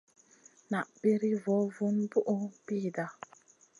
[0.71, 3.05] Na piri vo vun bùhʼu pida.